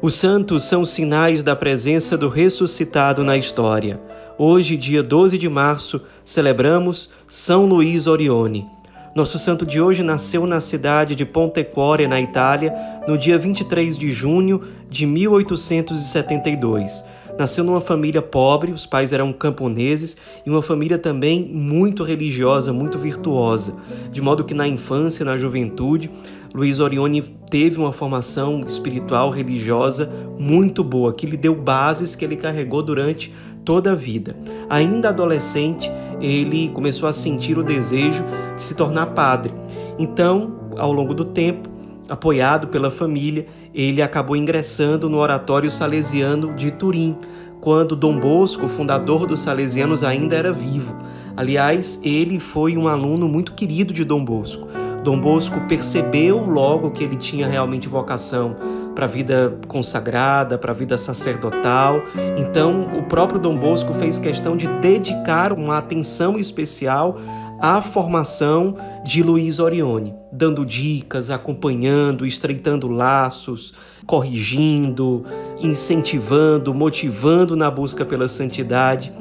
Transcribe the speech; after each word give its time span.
Os 0.00 0.14
santos 0.14 0.62
são 0.62 0.84
sinais 0.84 1.42
da 1.42 1.56
presença 1.56 2.16
do 2.16 2.28
ressuscitado 2.28 3.24
na 3.24 3.36
história. 3.36 4.00
Hoje, 4.38 4.76
dia 4.76 5.02
12 5.02 5.36
de 5.36 5.48
março, 5.48 6.00
celebramos 6.24 7.10
São 7.26 7.66
Luís 7.66 8.06
Orione. 8.06 8.64
Nosso 9.12 9.40
santo 9.40 9.66
de 9.66 9.80
hoje 9.80 10.04
nasceu 10.04 10.46
na 10.46 10.60
cidade 10.60 11.16
de 11.16 11.26
Pontecore, 11.26 12.06
na 12.06 12.20
Itália, 12.20 12.72
no 13.08 13.18
dia 13.18 13.36
23 13.36 13.98
de 13.98 14.12
junho 14.12 14.62
de 14.88 15.04
1872. 15.04 17.02
Nasceu 17.38 17.62
numa 17.62 17.80
família 17.80 18.20
pobre, 18.20 18.72
os 18.72 18.84
pais 18.84 19.12
eram 19.12 19.32
camponeses, 19.32 20.16
e 20.44 20.50
uma 20.50 20.60
família 20.60 20.98
também 20.98 21.44
muito 21.44 22.02
religiosa, 22.02 22.72
muito 22.72 22.98
virtuosa, 22.98 23.76
de 24.10 24.20
modo 24.20 24.44
que 24.44 24.52
na 24.52 24.66
infância, 24.66 25.24
na 25.24 25.36
juventude, 25.36 26.10
Luiz 26.52 26.80
Orione 26.80 27.22
teve 27.48 27.78
uma 27.78 27.92
formação 27.92 28.64
espiritual, 28.66 29.30
religiosa 29.30 30.10
muito 30.36 30.82
boa, 30.82 31.12
que 31.12 31.26
lhe 31.26 31.36
deu 31.36 31.54
bases 31.54 32.16
que 32.16 32.24
ele 32.24 32.36
carregou 32.36 32.82
durante 32.82 33.32
toda 33.64 33.92
a 33.92 33.94
vida. 33.94 34.36
Ainda 34.68 35.10
adolescente, 35.10 35.88
ele 36.20 36.70
começou 36.70 37.08
a 37.08 37.12
sentir 37.12 37.56
o 37.56 37.62
desejo 37.62 38.24
de 38.56 38.62
se 38.62 38.74
tornar 38.74 39.06
padre. 39.14 39.54
Então, 39.96 40.72
ao 40.76 40.92
longo 40.92 41.14
do 41.14 41.24
tempo, 41.24 41.68
apoiado 42.08 42.68
pela 42.68 42.90
família, 42.90 43.46
ele 43.74 44.00
acabou 44.00 44.36
ingressando 44.36 45.08
no 45.08 45.18
Oratório 45.18 45.70
Salesiano 45.70 46.54
de 46.54 46.70
Turim, 46.70 47.16
quando 47.60 47.96
Dom 47.96 48.18
Bosco, 48.18 48.68
fundador 48.68 49.26
dos 49.26 49.40
Salesianos, 49.40 50.02
ainda 50.02 50.36
era 50.36 50.52
vivo. 50.52 50.96
Aliás, 51.36 52.00
ele 52.02 52.38
foi 52.38 52.76
um 52.76 52.88
aluno 52.88 53.28
muito 53.28 53.52
querido 53.52 53.92
de 53.92 54.04
Dom 54.04 54.24
Bosco. 54.24 54.66
Dom 55.04 55.20
Bosco 55.20 55.60
percebeu 55.68 56.38
logo 56.44 56.90
que 56.90 57.04
ele 57.04 57.16
tinha 57.16 57.46
realmente 57.46 57.88
vocação 57.88 58.56
para 58.94 59.04
a 59.04 59.08
vida 59.08 59.56
consagrada, 59.68 60.58
para 60.58 60.72
a 60.72 60.74
vida 60.74 60.98
sacerdotal. 60.98 62.02
Então, 62.36 62.88
o 62.98 63.04
próprio 63.04 63.38
Dom 63.38 63.56
Bosco 63.56 63.94
fez 63.94 64.18
questão 64.18 64.56
de 64.56 64.66
dedicar 64.80 65.52
uma 65.52 65.78
atenção 65.78 66.36
especial 66.36 67.16
à 67.60 67.82
formação 67.82 68.76
de 69.04 69.22
Luiz 69.22 69.58
Orione, 69.58 70.14
dando 70.32 70.64
dicas, 70.64 71.30
acompanhando, 71.30 72.24
estreitando 72.24 72.88
laços, 72.88 73.74
corrigindo, 74.06 75.24
incentivando, 75.60 76.72
motivando 76.72 77.56
na 77.56 77.70
busca 77.70 78.04
pela 78.04 78.28
santidade. 78.28 79.12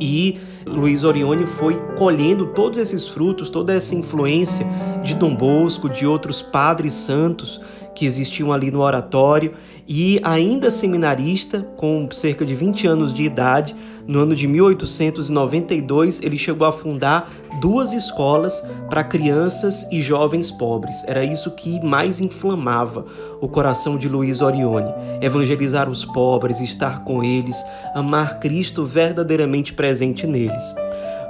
E 0.00 0.38
Luiz 0.68 1.04
Orione 1.04 1.46
foi 1.46 1.74
colhendo 1.96 2.46
todos 2.46 2.78
esses 2.78 3.08
frutos, 3.08 3.50
toda 3.50 3.74
essa 3.74 3.94
influência 3.94 4.66
de 5.02 5.14
Dom 5.14 5.34
Bosco, 5.34 5.88
de 5.88 6.06
outros 6.06 6.42
padres 6.42 6.92
santos 6.92 7.60
que 7.94 8.06
existiam 8.06 8.52
ali 8.52 8.70
no 8.70 8.80
oratório, 8.80 9.54
e 9.86 10.20
ainda 10.22 10.70
seminarista, 10.70 11.62
com 11.76 12.08
cerca 12.12 12.44
de 12.44 12.54
20 12.54 12.86
anos 12.86 13.12
de 13.12 13.24
idade, 13.24 13.74
no 14.08 14.20
ano 14.20 14.34
de 14.34 14.48
1892, 14.48 16.20
ele 16.22 16.38
chegou 16.38 16.66
a 16.66 16.72
fundar 16.72 17.30
duas 17.60 17.92
escolas 17.92 18.62
para 18.88 19.04
crianças 19.04 19.86
e 19.92 20.00
jovens 20.00 20.50
pobres. 20.50 21.04
Era 21.06 21.22
isso 21.22 21.50
que 21.50 21.84
mais 21.84 22.18
inflamava 22.18 23.04
o 23.38 23.48
coração 23.48 23.98
de 23.98 24.08
Luiz 24.08 24.40
Orione: 24.40 24.90
evangelizar 25.20 25.90
os 25.90 26.06
pobres, 26.06 26.58
estar 26.60 27.04
com 27.04 27.22
eles, 27.22 27.62
amar 27.94 28.38
Cristo 28.40 28.86
verdadeiramente 28.86 29.74
presente 29.74 30.26
neles. 30.26 30.57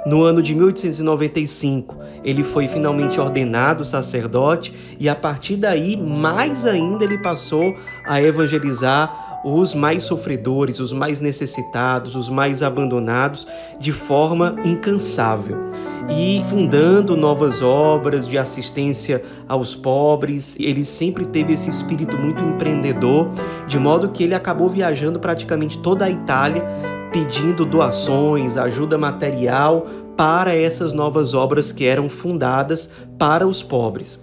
No 0.05 0.23
ano 0.23 0.41
de 0.41 0.55
1895, 0.55 1.97
ele 2.23 2.43
foi 2.43 2.67
finalmente 2.67 3.19
ordenado 3.19 3.83
sacerdote 3.83 4.73
e 4.99 5.09
a 5.09 5.15
partir 5.15 5.57
daí, 5.57 5.97
mais 5.97 6.65
ainda, 6.65 7.03
ele 7.03 7.17
passou 7.17 7.75
a 8.07 8.21
evangelizar 8.21 9.41
os 9.43 9.73
mais 9.73 10.03
sofredores, 10.03 10.79
os 10.79 10.91
mais 10.91 11.19
necessitados, 11.19 12.15
os 12.15 12.29
mais 12.29 12.61
abandonados 12.61 13.47
de 13.79 13.91
forma 13.91 14.55
incansável. 14.65 15.57
E 16.09 16.41
fundando 16.49 17.15
novas 17.15 17.61
obras 17.61 18.27
de 18.27 18.37
assistência 18.37 19.21
aos 19.47 19.75
pobres, 19.75 20.55
ele 20.59 20.83
sempre 20.83 21.25
teve 21.25 21.53
esse 21.53 21.69
espírito 21.69 22.17
muito 22.17 22.43
empreendedor, 22.43 23.29
de 23.67 23.77
modo 23.77 24.09
que 24.09 24.23
ele 24.23 24.33
acabou 24.33 24.69
viajando 24.69 25.19
praticamente 25.19 25.77
toda 25.77 26.05
a 26.05 26.09
Itália 26.09 26.63
pedindo 27.11 27.65
doações, 27.65 28.57
ajuda 28.57 28.97
material 28.97 29.87
para 30.15 30.53
essas 30.53 30.93
novas 30.93 31.33
obras 31.33 31.71
que 31.71 31.85
eram 31.85 32.09
fundadas 32.09 32.89
para 33.17 33.47
os 33.47 33.63
pobres. 33.63 34.19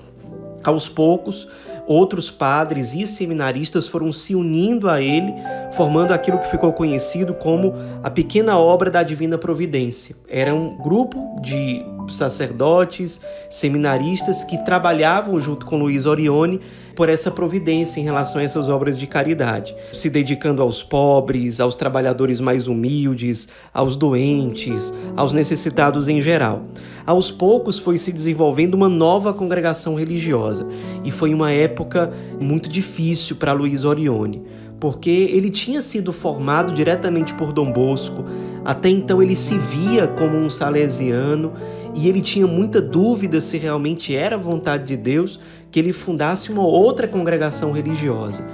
Aos 0.63 0.89
poucos, 0.89 1.49
outros 1.87 2.31
padres 2.31 2.93
e 2.93 3.07
seminaristas 3.07 3.87
foram 3.87 4.13
se 4.13 4.35
unindo 4.35 4.91
a 4.91 5.01
ele, 5.01 5.33
formando 5.73 6.13
aquilo 6.13 6.39
que 6.39 6.51
ficou 6.51 6.73
conhecido 6.73 7.33
como 7.35 7.75
a 8.03 8.11
Pequena 8.11 8.59
Obra 8.59 8.91
da 8.91 9.03
Divina 9.03 9.39
Providência. 9.39 10.17
Era 10.29 10.55
um 10.55 10.77
grupo 10.77 11.41
de 11.41 11.85
sacerdotes, 12.15 13.21
seminaristas 13.51 14.45
que 14.45 14.59
trabalhavam 14.65 15.41
junto 15.41 15.67
com 15.67 15.79
Luiz 15.79 16.07
Orione 16.07 16.61
por 16.95 17.09
essa 17.09 17.31
providência 17.31 18.01
em 18.01 18.05
relação 18.05 18.41
a 18.41 18.45
essas 18.45 18.69
obras 18.69 18.99
de 18.99 19.07
caridade, 19.07 19.75
se 19.93 20.09
dedicando 20.09 20.63
aos 20.63 20.83
pobres, 20.83 21.61
aos 21.61 21.77
trabalhadores 21.77 22.41
mais 22.41 22.69
humildes, 22.69 23.49
aos 23.73 23.97
doentes, 23.97 24.93
aos 25.15 25.33
necessitados 25.33 26.09
em 26.09 26.21
geral. 26.21 26.65
Aos 27.05 27.31
poucos 27.31 27.79
foi 27.79 27.99
se 27.99 28.13
desenvolvendo 28.13 28.75
uma 28.75 28.89
nova 28.89 29.33
congregação 29.33 29.95
religiosa 29.95 30.67
e 31.05 31.11
foi 31.11 31.33
uma 31.33 31.53
época 31.53 32.13
muito 32.41 32.69
difícil 32.69 33.37
para 33.37 33.53
Luiz 33.53 33.85
Orione 33.85 34.43
porque 34.81 35.11
ele 35.11 35.51
tinha 35.51 35.81
sido 35.81 36.13
formado 36.13 36.73
diretamente 36.73 37.35
por 37.35 37.53
Dom 37.53 37.73
Bosco. 37.73 38.25
Até 38.67 38.89
então 38.89 39.23
ele 39.23 39.37
se 39.37 39.57
via 39.57 40.09
como 40.09 40.37
um 40.37 40.51
salesiano 40.51 41.53
e 41.95 42.09
ele 42.09 42.21
tinha 42.21 42.49
muita 42.49 42.83
dúvida 42.83 43.41
se 43.41 43.57
realmente 43.57 44.13
era 44.13 44.37
vontade 44.37 44.85
de 44.87 44.97
Deus 44.97 45.39
que 45.71 45.79
ele 45.79 45.93
fundasse 45.93 46.51
uma 46.51 46.67
outra 46.67 47.07
congregação 47.07 47.71
religiosa. 47.71 48.45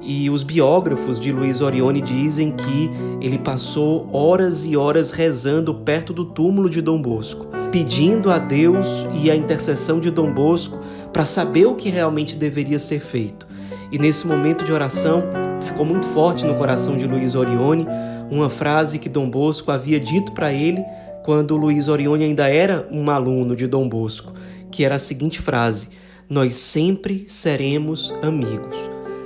E 0.00 0.30
os 0.30 0.42
biógrafos 0.42 1.20
de 1.20 1.30
Luiz 1.30 1.60
Orione 1.60 2.00
dizem 2.00 2.52
que 2.52 2.90
ele 3.20 3.38
passou 3.38 4.08
horas 4.14 4.64
e 4.64 4.78
horas 4.78 5.10
rezando 5.10 5.74
perto 5.74 6.14
do 6.14 6.24
túmulo 6.24 6.70
de 6.70 6.80
Dom 6.80 7.02
Bosco, 7.02 7.46
pedindo 7.70 8.30
a 8.30 8.38
Deus 8.38 9.06
e 9.22 9.30
a 9.30 9.36
intercessão 9.36 10.00
de 10.00 10.10
Dom 10.10 10.32
Bosco 10.32 10.80
para 11.12 11.26
saber 11.26 11.66
o 11.66 11.74
que 11.74 11.90
realmente 11.90 12.34
deveria 12.34 12.78
ser 12.78 13.00
feito. 13.00 13.46
E 13.92 13.98
nesse 13.98 14.26
momento 14.26 14.64
de 14.64 14.72
oração, 14.72 15.22
ficou 15.62 15.84
muito 15.84 16.06
forte 16.08 16.44
no 16.44 16.54
coração 16.54 16.96
de 16.96 17.06
Luiz 17.06 17.34
Orione 17.34 17.86
uma 18.30 18.48
frase 18.48 18.98
que 18.98 19.08
Dom 19.08 19.28
Bosco 19.28 19.70
havia 19.70 19.98
dito 19.98 20.32
para 20.32 20.52
ele 20.52 20.84
quando 21.22 21.56
Luiz 21.56 21.88
Orione 21.88 22.24
ainda 22.24 22.48
era 22.48 22.88
um 22.90 23.10
aluno 23.10 23.54
de 23.54 23.66
Dom 23.66 23.88
Bosco, 23.88 24.32
que 24.70 24.84
era 24.84 24.94
a 24.94 24.98
seguinte 24.98 25.40
frase: 25.40 25.88
Nós 26.28 26.56
sempre 26.56 27.24
seremos 27.26 28.14
amigos. 28.22 28.76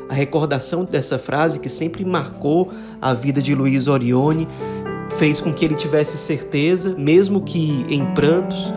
A 0.09 0.15
recordação 0.15 0.85
dessa 0.85 1.19
frase, 1.19 1.61
que 1.61 1.69
sempre 1.69 2.05
marcou 2.05 2.71
a 3.01 3.15
vida 3.15 3.41
de 3.41 3.55
Luiz 3.55 3.87
Orione, 3.87 4.47
fez 5.19 5.41
com 5.41 5.53
que 5.53 5.65
ele 5.65 5.75
tivesse 5.75 6.17
certeza, 6.17 6.95
mesmo 6.97 7.41
que 7.41 7.87
em 7.89 8.05
prantos, 8.15 8.73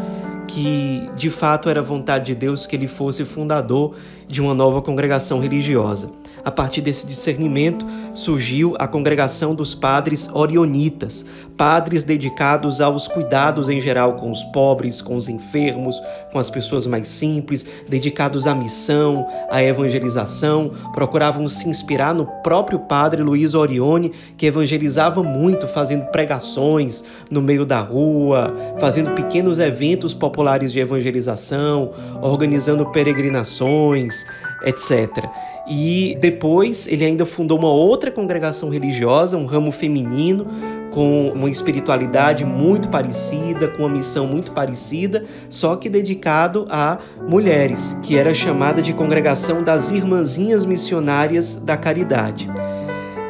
que 0.47 1.09
de 1.15 1.29
fato 1.29 1.69
era 1.69 1.81
vontade 1.81 2.27
de 2.27 2.35
Deus 2.35 2.65
que 2.65 2.75
ele 2.75 2.87
fosse 2.87 3.25
fundador 3.25 3.95
de 4.27 4.41
uma 4.41 4.53
nova 4.53 4.81
congregação 4.81 5.39
religiosa. 5.39 6.09
A 6.47 6.51
partir 6.51 6.79
desse 6.79 7.05
discernimento 7.05 7.85
surgiu 8.13 8.73
a 8.79 8.87
congregação 8.87 9.53
dos 9.53 9.75
padres 9.75 10.29
orionitas, 10.33 11.25
padres 11.57 12.03
dedicados 12.03 12.79
aos 12.79 13.05
cuidados 13.05 13.67
em 13.67 13.81
geral 13.81 14.13
com 14.13 14.31
os 14.31 14.45
pobres, 14.45 15.01
com 15.01 15.17
os 15.17 15.27
enfermos, 15.27 16.01
com 16.31 16.39
as 16.39 16.49
pessoas 16.49 16.87
mais 16.87 17.09
simples, 17.09 17.65
dedicados 17.89 18.47
à 18.47 18.55
missão, 18.55 19.27
à 19.51 19.61
evangelização, 19.61 20.71
procuravam 20.93 21.49
se 21.49 21.67
inspirar 21.67 22.15
no 22.15 22.25
próprio 22.43 22.79
padre 22.79 23.21
Luiz 23.21 23.53
Orione, 23.53 24.13
que 24.37 24.45
evangelizava 24.45 25.21
muito, 25.21 25.67
fazendo 25.67 26.05
pregações 26.11 27.03
no 27.29 27.41
meio 27.41 27.65
da 27.65 27.81
rua, 27.81 28.55
fazendo 28.79 29.11
pequenos 29.11 29.59
eventos 29.59 30.13
populares 30.13 30.71
de 30.71 30.79
evangelização, 30.79 31.91
organizando 32.21 32.85
peregrinações, 32.85 34.23
etc. 34.63 35.25
E 35.67 36.17
depois 36.19 36.87
ele 36.87 37.03
ainda 37.05 37.25
fundou 37.25 37.57
uma 37.57 37.71
outra 37.71 38.11
congregação 38.11 38.69
religiosa, 38.69 39.37
um 39.37 39.45
ramo 39.45 39.71
feminino, 39.71 40.47
com 40.91 41.27
uma 41.29 41.49
espiritualidade 41.49 42.45
muito 42.45 42.89
parecida, 42.89 43.67
com 43.67 43.83
uma 43.83 43.89
missão 43.89 44.25
muito 44.25 44.51
parecida, 44.51 45.25
só 45.49 45.75
que 45.75 45.89
dedicado 45.89 46.65
a 46.69 46.97
mulheres, 47.27 47.95
que 48.01 48.17
era 48.17 48.33
chamada 48.33 48.81
de 48.81 48.93
Congregação 48.93 49.61
das 49.61 49.89
Irmãzinhas 49.89 50.65
Missionárias 50.65 51.55
da 51.55 51.75
Caridade. 51.75 52.49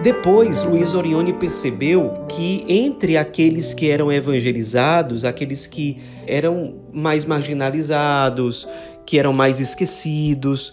Depois, 0.04 0.64
Luiz 0.64 0.94
Orione 0.94 1.34
percebeu 1.34 2.24
que 2.30 2.64
entre 2.70 3.18
aqueles 3.18 3.74
que 3.74 3.90
eram 3.90 4.12
evangelizados, 4.12 5.26
aqueles 5.26 5.66
que 5.66 5.98
eram 6.28 6.76
mais 6.94 7.26
marginalizados, 7.26 8.68
que 9.06 9.18
eram 9.18 9.34
mais 9.34 9.60
esquecidos, 9.60 10.72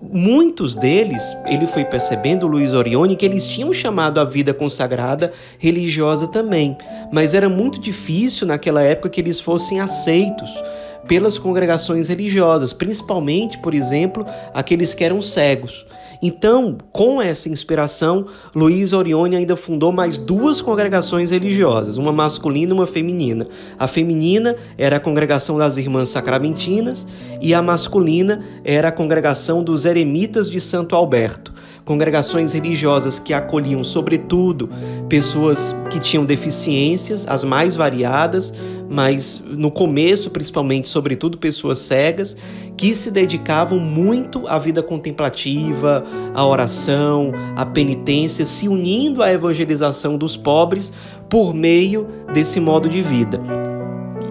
Muitos 0.00 0.76
deles, 0.76 1.36
ele 1.44 1.66
foi 1.66 1.84
percebendo, 1.84 2.46
Luiz 2.46 2.72
Orione, 2.72 3.16
que 3.16 3.26
eles 3.26 3.44
tinham 3.44 3.72
chamado 3.72 4.20
a 4.20 4.24
vida 4.24 4.54
consagrada 4.54 5.32
religiosa 5.58 6.28
também, 6.28 6.78
mas 7.12 7.34
era 7.34 7.48
muito 7.48 7.80
difícil 7.80 8.46
naquela 8.46 8.80
época 8.80 9.08
que 9.08 9.20
eles 9.20 9.40
fossem 9.40 9.80
aceitos 9.80 10.62
pelas 11.08 11.36
congregações 11.36 12.06
religiosas, 12.06 12.72
principalmente, 12.72 13.58
por 13.58 13.74
exemplo, 13.74 14.24
aqueles 14.54 14.94
que 14.94 15.02
eram 15.02 15.20
cegos. 15.20 15.84
Então, 16.20 16.78
com 16.92 17.22
essa 17.22 17.48
inspiração, 17.48 18.26
Luiz 18.54 18.92
Orione 18.92 19.36
ainda 19.36 19.54
fundou 19.54 19.92
mais 19.92 20.18
duas 20.18 20.60
congregações 20.60 21.30
religiosas, 21.30 21.96
uma 21.96 22.12
masculina 22.12 22.72
e 22.72 22.74
uma 22.74 22.86
feminina. 22.86 23.46
A 23.78 23.86
feminina 23.86 24.56
era 24.76 24.96
a 24.96 25.00
congregação 25.00 25.56
das 25.56 25.76
Irmãs 25.76 26.08
Sacramentinas 26.08 27.06
e 27.40 27.54
a 27.54 27.62
masculina 27.62 28.44
era 28.64 28.88
a 28.88 28.92
congregação 28.92 29.62
dos 29.62 29.84
Eremitas 29.84 30.50
de 30.50 30.60
Santo 30.60 30.96
Alberto 30.96 31.57
congregações 31.88 32.52
religiosas 32.52 33.18
que 33.18 33.32
acolhiam, 33.32 33.82
sobretudo, 33.82 34.68
pessoas 35.08 35.74
que 35.88 35.98
tinham 35.98 36.22
deficiências, 36.22 37.26
as 37.26 37.42
mais 37.42 37.76
variadas, 37.76 38.52
mas 38.90 39.42
no 39.42 39.70
começo, 39.70 40.28
principalmente, 40.28 40.86
sobretudo, 40.86 41.38
pessoas 41.38 41.78
cegas, 41.78 42.36
que 42.76 42.94
se 42.94 43.10
dedicavam 43.10 43.78
muito 43.78 44.46
à 44.46 44.58
vida 44.58 44.82
contemplativa, 44.82 46.04
à 46.34 46.46
oração, 46.46 47.32
à 47.56 47.64
penitência, 47.64 48.44
se 48.44 48.68
unindo 48.68 49.22
à 49.22 49.32
evangelização 49.32 50.18
dos 50.18 50.36
pobres 50.36 50.92
por 51.30 51.54
meio 51.54 52.06
desse 52.34 52.60
modo 52.60 52.86
de 52.86 53.00
vida 53.00 53.67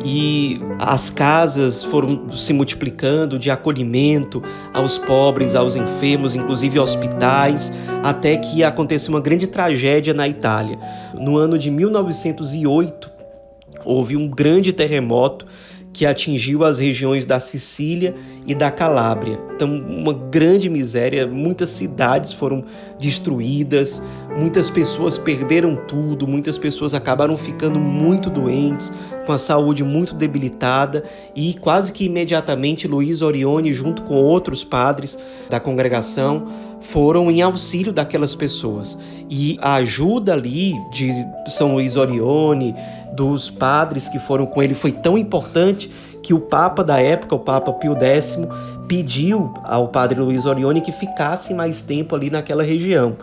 e 0.09 0.61
as 0.79 1.09
casas 1.09 1.83
foram 1.83 2.31
se 2.31 2.53
multiplicando 2.53 3.37
de 3.37 3.51
acolhimento 3.51 4.41
aos 4.73 4.97
pobres, 4.97 5.53
aos 5.53 5.75
enfermos, 5.75 6.33
inclusive 6.33 6.79
hospitais, 6.79 7.73
até 8.01 8.37
que 8.37 8.63
aconteceu 8.63 9.13
uma 9.13 9.19
grande 9.19 9.47
tragédia 9.47 10.13
na 10.13 10.25
Itália. 10.25 10.79
No 11.13 11.35
ano 11.35 11.57
de 11.57 11.69
1908, 11.69 13.11
houve 13.83 14.15
um 14.15 14.29
grande 14.29 14.71
terremoto 14.71 15.45
que 15.97 16.05
atingiu 16.05 16.63
as 16.63 16.77
regiões 16.77 17.25
da 17.25 17.39
Sicília 17.39 18.13
e 18.45 18.53
da 18.53 18.69
Calábria. 18.69 19.39
Então, 19.55 19.67
uma 19.67 20.13
grande 20.13 20.69
miséria, 20.69 21.25
muitas 21.25 21.71
cidades 21.71 22.31
foram 22.31 22.63
destruídas, 22.99 24.03
muitas 24.37 24.69
pessoas 24.69 25.17
perderam 25.17 25.75
tudo, 25.87 26.27
muitas 26.27 26.55
pessoas 26.55 26.93
acabaram 26.93 27.35
ficando 27.35 27.79
muito 27.79 28.29
doentes, 28.29 28.93
com 29.25 29.31
a 29.31 29.39
saúde 29.39 29.83
muito 29.83 30.13
debilitada 30.13 31.03
e 31.35 31.55
quase 31.55 31.91
que 31.91 32.05
imediatamente 32.05 32.87
Luiz 32.87 33.23
Orione, 33.23 33.73
junto 33.73 34.03
com 34.03 34.13
outros 34.13 34.63
padres 34.63 35.17
da 35.49 35.59
congregação, 35.59 36.47
foram 36.79 37.31
em 37.31 37.41
auxílio 37.41 37.91
daquelas 37.91 38.35
pessoas. 38.35 38.99
E 39.29 39.57
a 39.61 39.75
ajuda 39.75 40.33
ali 40.33 40.73
de 40.91 41.13
São 41.47 41.73
Luís 41.73 41.95
Orione, 41.95 42.75
dos 43.13 43.49
padres 43.49 44.07
que 44.07 44.19
foram 44.19 44.45
com 44.45 44.61
ele, 44.61 44.73
foi 44.73 44.91
tão 44.91 45.17
importante 45.17 45.91
que 46.23 46.33
o 46.33 46.39
Papa 46.39 46.83
da 46.83 47.01
época, 47.01 47.35
o 47.35 47.39
Papa 47.39 47.71
Pio 47.73 47.95
X, 47.95 48.37
pediu 48.87 49.53
ao 49.63 49.89
padre 49.89 50.19
Luiz 50.19 50.45
Orione 50.45 50.81
que 50.81 50.91
ficasse 50.91 51.53
mais 51.53 51.81
tempo 51.81 52.15
ali 52.15 52.29
naquela 52.29 52.63
região. 52.63 53.17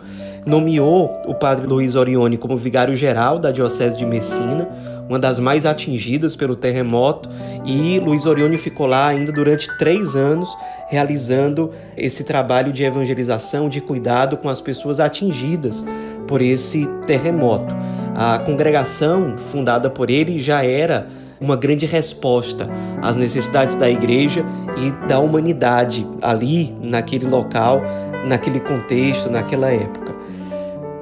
Nomeou 0.45 1.21
o 1.25 1.33
padre 1.33 1.65
Luiz 1.65 1.95
Orione 1.95 2.37
como 2.37 2.55
vigário-geral 2.55 3.39
da 3.39 3.51
Diocese 3.51 3.97
de 3.97 4.05
Messina, 4.05 4.69
uma 5.09 5.17
das 5.17 5.39
mais 5.39 5.65
atingidas 5.65 6.35
pelo 6.35 6.55
terremoto, 6.55 7.29
e 7.65 7.99
Luiz 7.99 8.25
Orione 8.25 8.57
ficou 8.57 8.85
lá 8.85 9.07
ainda 9.07 9.31
durante 9.31 9.75
três 9.77 10.15
anos, 10.15 10.55
realizando 10.87 11.71
esse 11.97 12.23
trabalho 12.23 12.71
de 12.71 12.83
evangelização, 12.83 13.67
de 13.67 13.81
cuidado 13.81 14.37
com 14.37 14.49
as 14.49 14.61
pessoas 14.61 14.99
atingidas 14.99 15.83
por 16.27 16.41
esse 16.41 16.87
terremoto. 17.07 17.75
A 18.15 18.39
congregação 18.39 19.35
fundada 19.51 19.89
por 19.89 20.09
ele 20.09 20.39
já 20.39 20.63
era 20.63 21.07
uma 21.45 21.55
grande 21.55 21.85
resposta 21.85 22.67
às 23.01 23.15
necessidades 23.15 23.75
da 23.75 23.89
igreja 23.89 24.43
e 24.77 25.07
da 25.07 25.19
humanidade 25.19 26.05
ali, 26.21 26.75
naquele 26.81 27.27
local, 27.27 27.81
naquele 28.25 28.59
contexto, 28.59 29.29
naquela 29.29 29.71
época. 29.71 30.15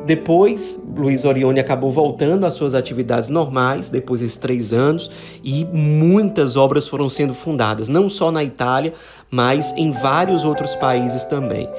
Depois, 0.05 0.81
Luiz 0.97 1.23
Orione 1.23 1.61
acabou 1.61 1.89
voltando 1.89 2.45
às 2.45 2.55
suas 2.55 2.73
atividades 2.73 3.29
normais, 3.29 3.87
depois 3.87 4.19
desses 4.19 4.35
três 4.35 4.73
anos, 4.73 5.09
e 5.41 5.63
muitas 5.63 6.57
obras 6.57 6.85
foram 6.85 7.07
sendo 7.07 7.33
fundadas, 7.33 7.87
não 7.87 8.09
só 8.09 8.29
na 8.29 8.43
Itália, 8.43 8.93
mas 9.31 9.71
em 9.77 9.91
vários 9.91 10.43
outros 10.43 10.75
países 10.75 11.23
também. 11.23 11.69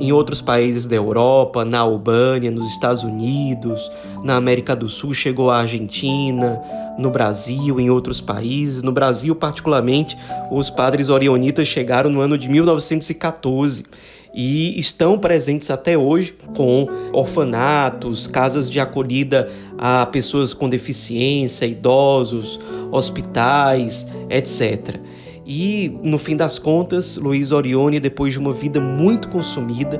Em 0.00 0.10
outros 0.10 0.40
países 0.40 0.84
da 0.84 0.96
Europa, 0.96 1.64
na 1.64 1.78
Albânia, 1.78 2.50
nos 2.50 2.66
Estados 2.66 3.04
Unidos, 3.04 3.90
na 4.24 4.34
América 4.34 4.74
do 4.74 4.88
Sul, 4.88 5.14
chegou 5.14 5.48
à 5.48 5.60
Argentina, 5.60 6.60
no 7.00 7.10
Brasil, 7.10 7.80
em 7.80 7.90
outros 7.90 8.20
países. 8.20 8.82
No 8.82 8.92
Brasil, 8.92 9.34
particularmente, 9.34 10.16
os 10.50 10.70
padres 10.70 11.08
orionitas 11.08 11.66
chegaram 11.66 12.10
no 12.10 12.20
ano 12.20 12.36
de 12.36 12.48
1914 12.48 13.84
e 14.34 14.78
estão 14.78 15.18
presentes 15.18 15.70
até 15.70 15.98
hoje 15.98 16.34
com 16.56 16.86
orfanatos, 17.12 18.26
casas 18.26 18.70
de 18.70 18.78
acolhida 18.78 19.50
a 19.76 20.06
pessoas 20.06 20.52
com 20.52 20.68
deficiência, 20.68 21.66
idosos, 21.66 22.60
hospitais, 22.92 24.06
etc. 24.28 25.00
E 25.44 25.98
no 26.02 26.16
fim 26.16 26.36
das 26.36 26.58
contas, 26.58 27.16
Luiz 27.16 27.50
Orione, 27.50 27.98
depois 27.98 28.32
de 28.32 28.38
uma 28.38 28.52
vida 28.52 28.80
muito 28.80 29.28
consumida 29.28 29.98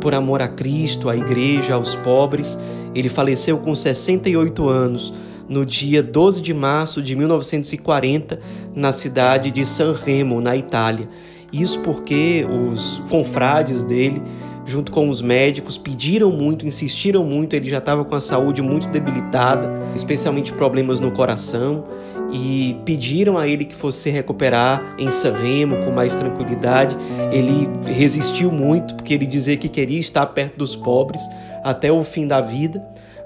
por 0.00 0.14
amor 0.14 0.40
a 0.42 0.48
Cristo, 0.48 1.08
à 1.08 1.16
igreja, 1.16 1.74
aos 1.74 1.94
pobres, 1.96 2.56
ele 2.94 3.08
faleceu 3.08 3.58
com 3.58 3.74
68 3.74 4.68
anos 4.68 5.12
no 5.48 5.66
dia 5.66 6.02
12 6.02 6.40
de 6.40 6.54
março 6.54 7.02
de 7.02 7.14
1940, 7.16 8.40
na 8.74 8.92
cidade 8.92 9.50
de 9.50 9.64
San 9.64 9.94
Remo, 9.94 10.40
na 10.40 10.56
Itália. 10.56 11.08
Isso 11.52 11.80
porque 11.80 12.46
os 12.48 13.02
confrades 13.10 13.82
dele, 13.82 14.22
junto 14.64 14.90
com 14.90 15.10
os 15.10 15.20
médicos, 15.20 15.76
pediram 15.76 16.30
muito, 16.30 16.66
insistiram 16.66 17.24
muito. 17.24 17.54
Ele 17.54 17.68
já 17.68 17.78
estava 17.78 18.04
com 18.04 18.14
a 18.14 18.20
saúde 18.20 18.62
muito 18.62 18.88
debilitada, 18.88 19.70
especialmente 19.94 20.52
problemas 20.52 20.98
no 20.98 21.10
coração, 21.10 21.84
e 22.32 22.80
pediram 22.86 23.36
a 23.36 23.46
ele 23.46 23.66
que 23.66 23.74
fosse 23.74 23.98
se 23.98 24.10
recuperar 24.10 24.94
em 24.98 25.10
Sanremo 25.10 25.76
com 25.84 25.90
mais 25.90 26.16
tranquilidade. 26.16 26.96
Ele 27.30 27.68
resistiu 27.84 28.50
muito, 28.50 28.94
porque 28.94 29.12
ele 29.12 29.26
dizia 29.26 29.56
que 29.58 29.68
queria 29.68 30.00
estar 30.00 30.24
perto 30.26 30.56
dos 30.56 30.74
pobres 30.74 31.20
até 31.62 31.92
o 31.92 32.02
fim 32.02 32.26
da 32.26 32.40
vida, 32.40 32.82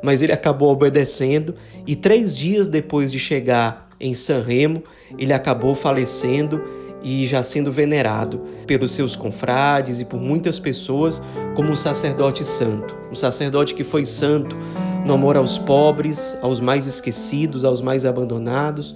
mas 0.06 0.22
ele 0.22 0.30
acabou 0.30 0.70
obedecendo. 0.70 1.56
E 1.84 1.96
três 1.96 2.34
dias 2.34 2.68
depois 2.68 3.10
de 3.10 3.18
chegar 3.18 3.88
em 3.98 4.14
Sanremo, 4.14 4.84
ele 5.18 5.32
acabou 5.32 5.74
falecendo 5.74 6.62
e 7.02 7.26
já 7.26 7.42
sendo 7.42 7.72
venerado 7.72 8.40
pelos 8.68 8.92
seus 8.92 9.16
confrades 9.16 10.00
e 10.00 10.04
por 10.04 10.20
muitas 10.20 10.60
pessoas 10.60 11.20
como 11.56 11.72
um 11.72 11.74
sacerdote 11.74 12.44
santo, 12.44 12.96
um 13.10 13.16
sacerdote 13.16 13.74
que 13.74 13.82
foi 13.82 14.04
santo 14.04 14.56
no 15.04 15.12
amor 15.12 15.36
aos 15.36 15.58
pobres, 15.58 16.38
aos 16.40 16.60
mais 16.60 16.86
esquecidos, 16.86 17.64
aos 17.64 17.80
mais 17.80 18.04
abandonados, 18.04 18.94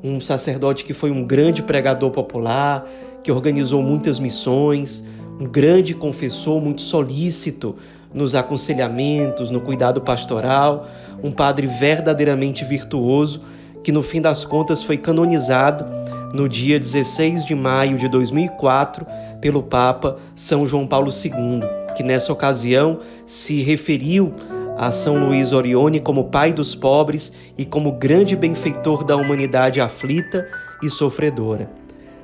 um 0.00 0.20
sacerdote 0.20 0.84
que 0.84 0.92
foi 0.92 1.10
um 1.10 1.24
grande 1.24 1.60
pregador 1.60 2.12
popular, 2.12 2.88
que 3.24 3.32
organizou 3.32 3.82
muitas 3.82 4.20
missões, 4.20 5.02
um 5.40 5.44
grande 5.44 5.92
confessor 5.92 6.60
muito 6.60 6.82
solícito 6.82 7.74
nos 8.12 8.34
aconselhamentos, 8.34 9.50
no 9.50 9.60
cuidado 9.60 10.00
pastoral, 10.00 10.88
um 11.22 11.30
padre 11.30 11.66
verdadeiramente 11.66 12.64
virtuoso 12.64 13.42
que 13.82 13.92
no 13.92 14.02
fim 14.02 14.20
das 14.20 14.44
contas 14.44 14.82
foi 14.82 14.96
canonizado 14.96 15.84
no 16.32 16.48
dia 16.48 16.78
16 16.78 17.44
de 17.44 17.54
maio 17.54 17.96
de 17.96 18.08
2004 18.08 19.06
pelo 19.40 19.62
Papa 19.62 20.18
São 20.36 20.66
João 20.66 20.86
Paulo 20.86 21.10
II, 21.10 21.60
que 21.96 22.02
nessa 22.02 22.32
ocasião 22.32 23.00
se 23.26 23.62
referiu 23.62 24.32
a 24.78 24.90
São 24.90 25.26
Luís 25.26 25.52
Orione 25.52 26.00
como 26.00 26.24
pai 26.24 26.52
dos 26.52 26.74
pobres 26.74 27.32
e 27.58 27.64
como 27.64 27.92
grande 27.92 28.34
benfeitor 28.34 29.04
da 29.04 29.16
humanidade 29.16 29.80
aflita 29.80 30.46
e 30.82 30.88
sofredora. 30.88 31.68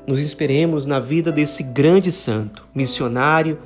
Nos 0.07 0.21
esperemos 0.21 0.87
na 0.87 0.99
vida 0.99 1.30
desse 1.30 1.62
grande 1.62 2.11
santo, 2.11 2.66
missionário, 2.75 3.59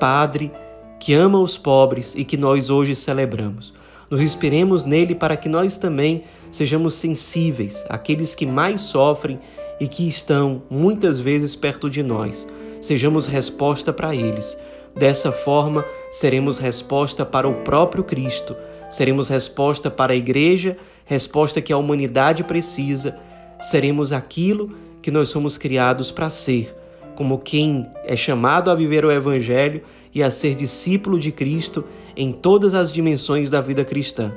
padre, 0.00 0.50
que 0.98 1.14
ama 1.14 1.38
os 1.38 1.56
pobres 1.58 2.14
e 2.16 2.24
que 2.24 2.36
nós 2.36 2.70
hoje 2.70 2.94
celebramos. 2.94 3.74
Nos 4.10 4.22
inspiremos 4.22 4.84
nele 4.84 5.14
para 5.14 5.36
que 5.36 5.48
nós 5.48 5.76
também 5.76 6.22
sejamos 6.50 6.94
sensíveis 6.94 7.84
àqueles 7.88 8.34
que 8.34 8.46
mais 8.46 8.80
sofrem 8.82 9.38
e 9.80 9.88
que 9.88 10.08
estão 10.08 10.62
muitas 10.70 11.18
vezes 11.18 11.56
perto 11.56 11.90
de 11.90 12.02
nós. 12.02 12.46
Sejamos 12.80 13.26
resposta 13.26 13.92
para 13.92 14.14
eles. 14.14 14.56
Dessa 14.94 15.32
forma, 15.32 15.84
seremos 16.10 16.56
resposta 16.56 17.26
para 17.26 17.46
o 17.46 17.56
próprio 17.56 18.02
Cristo, 18.02 18.56
seremos 18.88 19.28
resposta 19.28 19.90
para 19.90 20.14
a 20.14 20.16
igreja, 20.16 20.78
resposta 21.04 21.60
que 21.60 21.72
a 21.72 21.76
humanidade 21.76 22.42
precisa, 22.42 23.18
seremos 23.60 24.12
aquilo 24.12 24.74
que 25.02 25.10
nós 25.10 25.28
somos 25.28 25.58
criados 25.58 26.10
para 26.10 26.30
ser, 26.30 26.74
como 27.14 27.38
quem 27.38 27.86
é 28.06 28.16
chamado 28.16 28.70
a 28.70 28.74
viver 28.74 29.04
o 29.04 29.10
Evangelho 29.10 29.82
e 30.16 30.22
a 30.22 30.30
ser 30.30 30.54
discípulo 30.54 31.18
de 31.18 31.30
Cristo 31.30 31.84
em 32.16 32.32
todas 32.32 32.72
as 32.72 32.90
dimensões 32.90 33.50
da 33.50 33.60
vida 33.60 33.84
cristã. 33.84 34.32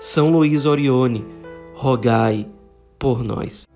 São 0.00 0.30
Luís 0.30 0.64
Orione, 0.64 1.22
rogai 1.74 2.48
por 2.98 3.22
nós. 3.22 3.66